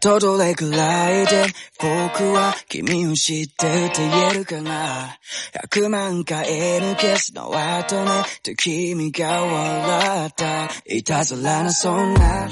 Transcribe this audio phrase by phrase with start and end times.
[0.00, 5.18] todo le glide 僕は君を知ってると言えるかな
[5.70, 6.46] 100万回
[6.80, 8.10] 抜けすの後ね
[8.42, 12.48] と君が笑ったいたずらなそんな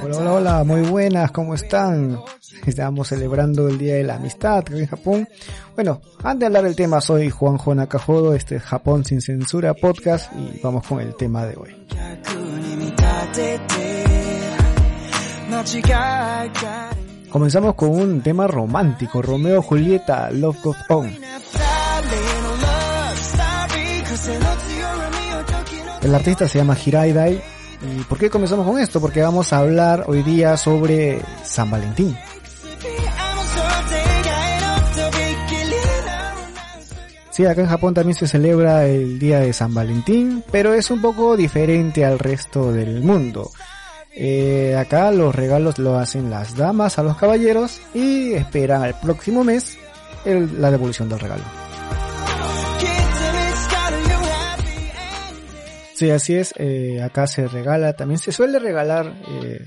[0.00, 2.20] Hola, hola, hola, muy buenas, ¿cómo están?
[2.64, 5.28] Estamos celebrando el Día de la Amistad aquí en Japón.
[5.74, 10.32] Bueno, antes de hablar del tema, soy Juanjo Nakajodo, este es Japón sin censura podcast
[10.34, 11.76] y vamos con el tema de hoy.
[17.29, 21.11] Comenzamos con un tema romántico, Romeo Julieta, Love Goes On.
[26.01, 27.41] El artista se llama Hiraidai.
[27.81, 29.01] ¿Y por qué comenzamos con esto?
[29.01, 32.15] Porque vamos a hablar hoy día sobre San Valentín.
[37.31, 41.01] Sí, acá en Japón también se celebra el día de San Valentín, pero es un
[41.01, 43.49] poco diferente al resto del mundo.
[44.15, 49.43] Eh, acá los regalos lo hacen las damas a los caballeros y esperan al próximo
[49.43, 49.77] mes
[50.25, 51.43] la devolución del regalo.
[55.95, 56.53] Sí, así es.
[56.57, 59.59] Eh, acá se regala, también se suele regalar eh,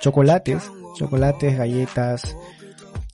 [0.00, 2.36] chocolates, chocolates, galletas,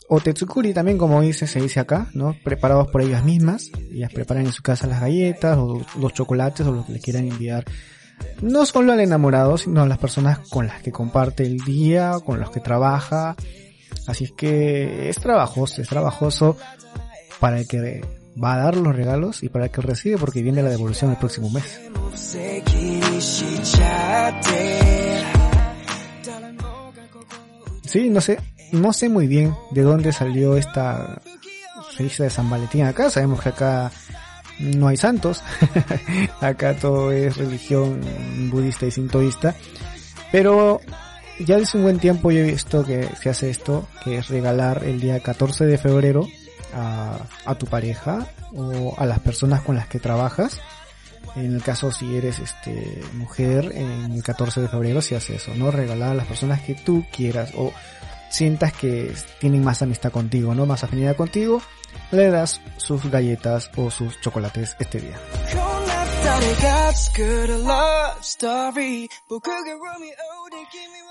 [0.08, 2.34] o tetsukuri también, como dice, se dice acá, ¿no?
[2.42, 3.70] Preparados por ellas mismas.
[3.92, 7.28] Ellas preparan en su casa las galletas, o los chocolates, o lo que les quieran
[7.28, 7.64] enviar
[8.42, 12.40] no solo al enamorado, sino a las personas con las que comparte el día, con
[12.40, 13.36] los que trabaja.
[14.06, 16.56] Así es que es trabajoso, es trabajoso
[17.38, 18.04] para el que
[18.42, 21.16] va a dar los regalos y para el que recibe porque viene la devolución el
[21.16, 21.80] próximo mes.
[27.84, 28.38] Sí, no sé,
[28.72, 31.20] no sé muy bien de dónde salió esta
[32.18, 33.10] de San Valentín acá.
[33.10, 33.92] Sabemos que acá
[34.60, 35.42] no hay santos.
[36.40, 38.00] Acá todo es religión
[38.50, 39.54] budista y sintoísta.
[40.30, 40.80] Pero
[41.40, 44.84] ya desde un buen tiempo yo he visto que se hace esto, que es regalar
[44.84, 46.26] el día 14 de febrero
[46.74, 50.60] a, a tu pareja o a las personas con las que trabajas.
[51.36, 55.54] En el caso si eres este mujer, en el 14 de febrero se hace eso,
[55.54, 55.70] ¿no?
[55.70, 57.72] Regalar a las personas que tú quieras o
[58.30, 60.64] sientas que tienen más amistad contigo, ¿no?
[60.66, 61.60] Más afinidad contigo
[62.10, 65.16] le das sus galletas o sus chocolates este día.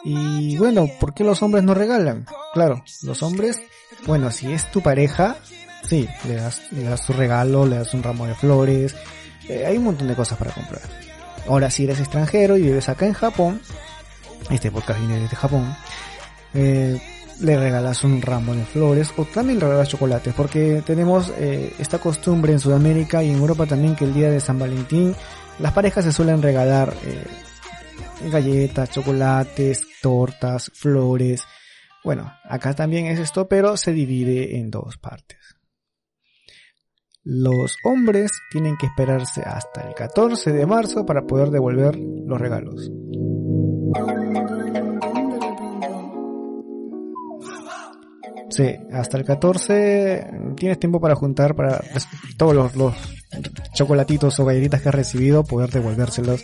[0.03, 2.25] Y bueno, ¿por qué los hombres no regalan?
[2.53, 3.62] Claro, los hombres,
[4.06, 5.38] bueno, si es tu pareja,
[5.84, 8.96] sí, le das, le das su regalo, le das un ramo de flores,
[9.47, 10.81] eh, hay un montón de cosas para comprar.
[11.47, 13.62] Ahora, si eres extranjero y vives acá en Japón,
[14.50, 15.75] este podcast viene desde Japón,
[16.53, 17.02] eh,
[17.41, 22.00] le regalas un ramo de flores o también le regalas chocolates porque tenemos eh, esta
[22.00, 25.16] costumbre en Sudamérica y en Europa también que el día de San Valentín
[25.59, 27.25] las parejas se suelen regalar eh,
[28.29, 31.44] galletas, chocolates, tortas, flores.
[32.03, 35.38] Bueno, acá también es esto, pero se divide en dos partes.
[37.23, 42.89] Los hombres tienen que esperarse hasta el 14 de marzo para poder devolver los regalos.
[48.94, 51.81] Hasta el 14 tienes tiempo para juntar para
[52.38, 52.94] todos los, los
[53.74, 56.44] chocolatitos o galletitas que has recibido, poder devolvérselos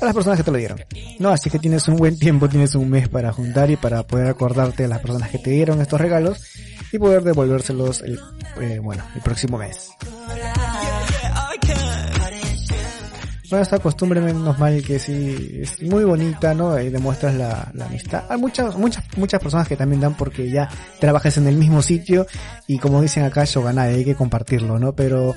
[0.00, 0.80] a las personas que te lo dieron.
[1.18, 4.28] No, así que tienes un buen tiempo, tienes un mes para juntar y para poder
[4.28, 6.42] acordarte de las personas que te dieron estos regalos
[6.92, 8.20] y poder devolvérselos el,
[8.60, 9.90] eh, bueno, el próximo mes.
[13.54, 16.76] Bueno, esta costumbre menos mal que sí es muy bonita, ¿no?
[16.80, 18.24] Y demuestras la, amistad.
[18.28, 22.26] Hay muchas, muchas, muchas personas que también dan porque ya trabajas en el mismo sitio
[22.66, 24.96] y como dicen acá, Shoganai, hay que compartirlo, ¿no?
[24.96, 25.36] Pero,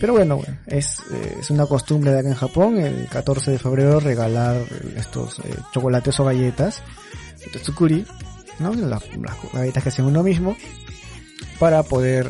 [0.00, 4.00] pero bueno, es, eh, es una costumbre de acá en Japón, el 14 de febrero
[4.00, 4.56] regalar
[4.96, 6.82] estos eh, chocolates o galletas,
[7.62, 8.04] tsukuri,
[8.58, 8.74] ¿no?
[8.74, 9.04] Las
[9.52, 10.56] galletas que hacen uno mismo,
[11.60, 12.28] para poder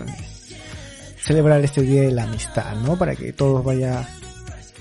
[1.22, 2.98] celebrar este día de la amistad, ¿no?
[2.98, 4.06] Para que todos vaya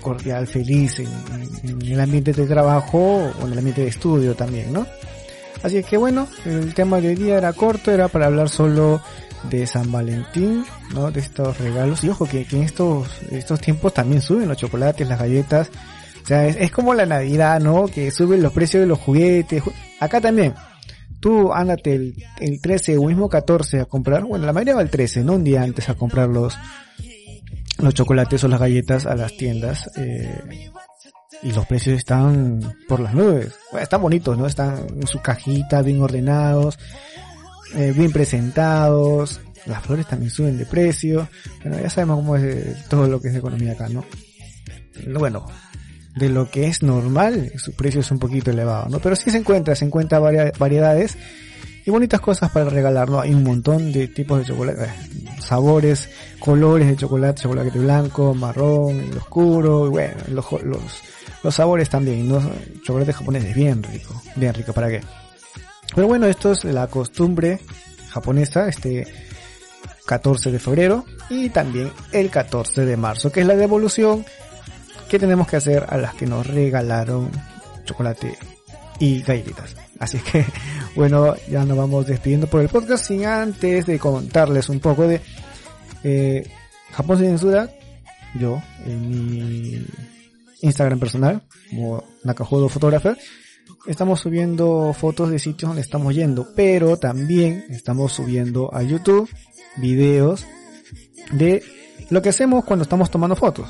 [0.02, 4.86] cordial, feliz en, el ambiente de trabajo o en el ambiente de estudio también, ¿no?
[5.64, 9.02] Así es que bueno, el tema de hoy día era corto, era para hablar solo
[9.50, 11.12] de San Valentín, ¿no?
[11.12, 12.04] De estos regalos.
[12.04, 15.70] Y ojo que, en estos, estos tiempos también suben los chocolates, las galletas.
[16.24, 17.88] O sea, es, como la Navidad, ¿no?
[17.88, 19.64] Que suben los precios de los juguetes.
[20.00, 20.54] Acá también.
[21.20, 24.24] Tú ándate el, el 13 o mismo 14 a comprar.
[24.24, 26.58] Bueno, la mayoría va el 13, no un día antes a comprar los,
[27.82, 30.70] los chocolates o las galletas a las tiendas eh,
[31.44, 33.54] y los precios están por las nubes.
[33.80, 34.46] están bonitos, ¿no?
[34.46, 36.78] Están en su cajita, bien ordenados,
[37.76, 39.42] eh, bien presentados.
[39.66, 41.28] Las flores también suben de precio.
[41.64, 44.06] Bueno, ya sabemos cómo es eh, todo lo que es economía acá, ¿no?
[45.18, 45.48] Bueno,
[46.16, 49.00] de lo que es normal, su precio es un poquito elevado, ¿no?
[49.00, 51.18] Pero sí se encuentra, se encuentra variedades
[51.86, 53.20] y bonitas cosas para regalar, ¿no?
[53.20, 54.90] Hay un montón de tipos de chocolate,
[55.40, 60.82] sabores, colores de chocolate, chocolate blanco, marrón, oscuro, y bueno, los, los,
[61.44, 62.42] los sabores también, ¿no?
[62.84, 65.02] Chocolate japonés es bien rico, bien rico, ¿para qué?
[65.94, 67.60] Pero bueno, esto es la costumbre
[68.10, 69.08] japonesa, este
[70.06, 74.26] 14 de febrero y también el 14 de marzo, que es la devolución
[75.10, 77.30] que tenemos que hacer a las que nos regalaron
[77.86, 78.38] chocolate
[79.00, 79.76] y galletitas.
[80.00, 80.46] Así que,
[80.96, 85.22] bueno, ya nos vamos despidiendo por el podcast sin antes de contarles un poco de
[86.04, 86.50] eh,
[86.92, 87.70] Japón sin censura.
[88.40, 89.86] Yo, en mi
[90.62, 93.18] Instagram personal, como Nakajodo Photographer,
[93.86, 99.30] estamos subiendo fotos de sitios donde estamos yendo, pero también estamos subiendo a YouTube
[99.78, 100.46] videos
[101.32, 101.64] de
[102.10, 103.70] lo que hacemos cuando estamos tomando fotos.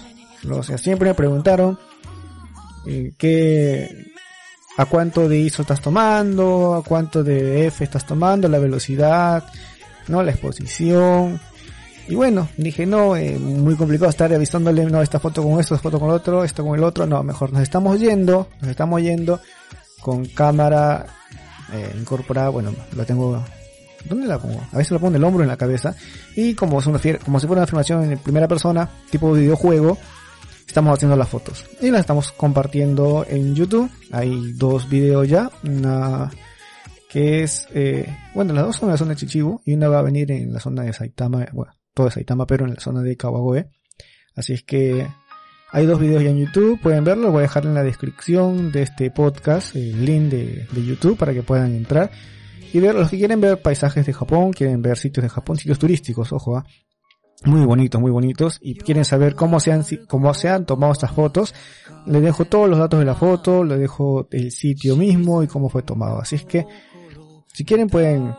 [0.49, 1.77] O sea, siempre me preguntaron
[2.87, 4.11] eh, qué,
[4.77, 9.43] a cuánto de ISO estás tomando, a cuánto de F estás tomando, la velocidad,
[10.07, 11.39] no, la exposición.
[12.07, 15.83] Y bueno, dije, no, eh, muy complicado estar avisándole, no, esta foto con esto, esta
[15.83, 19.39] foto con otro, esto con el otro, no, mejor nos estamos yendo, nos estamos yendo
[20.01, 21.05] con cámara
[21.71, 23.43] eh, incorporada, bueno, lo tengo,
[24.05, 24.61] ¿dónde la pongo?
[24.73, 25.95] A veces lo pongo en el hombro, en la cabeza,
[26.35, 29.97] y como, es una, como si fuera una filmación en primera persona, tipo videojuego,
[30.71, 33.89] estamos haciendo las fotos y las estamos compartiendo en YouTube.
[34.11, 36.31] Hay dos videos ya, una
[37.09, 39.99] que es, eh, bueno, las dos son en la zona de Chichibu y una va
[39.99, 43.01] a venir en la zona de Saitama, bueno, todo de Saitama, pero en la zona
[43.01, 43.69] de Kawagoe.
[44.33, 45.05] Así es que
[45.73, 48.83] hay dos videos ya en YouTube, pueden verlo, voy a dejar en la descripción de
[48.83, 52.11] este podcast el link de, YouTube para que puedan entrar
[52.71, 55.79] y ver, los que quieren ver paisajes de Japón, quieren ver sitios de Japón, sitios
[55.79, 56.65] turísticos, ojo, ¿ah?
[57.45, 61.11] Muy bonitos, muy bonitos, y quieren saber cómo se han, cómo se han tomado estas
[61.11, 61.53] fotos,
[62.05, 65.69] les dejo todos los datos de la foto, les dejo el sitio mismo y cómo
[65.69, 66.19] fue tomado.
[66.19, 66.65] Así es que,
[67.53, 68.33] si quieren pueden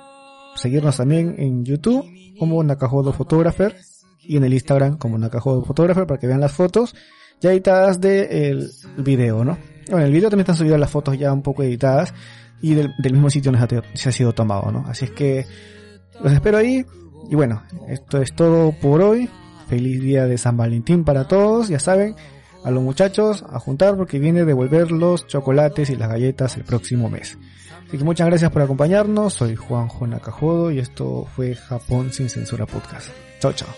[0.56, 2.04] seguirnos también en YouTube
[2.38, 3.76] como Nakajodo Photographer
[4.20, 6.94] y en el Instagram como Nakajodo Photographer para que vean las fotos
[7.40, 9.58] ya editadas del de video, ¿no?
[9.86, 12.14] Bueno, en el video también están subidas las fotos ya un poco editadas
[12.60, 14.84] y del, del mismo sitio donde se ha sido tomado, ¿no?
[14.86, 15.44] Así es que
[16.22, 16.86] los espero ahí.
[17.30, 19.28] Y bueno, esto es todo por hoy.
[19.68, 21.68] Feliz día de San Valentín para todos.
[21.68, 22.14] Ya saben,
[22.64, 26.64] a los muchachos a juntar porque viene a devolver los chocolates y las galletas el
[26.64, 27.38] próximo mes.
[27.88, 29.34] Así que muchas gracias por acompañarnos.
[29.34, 33.08] Soy Juan Nakajodo y esto fue Japón sin censura podcast.
[33.40, 33.68] Chao, chao.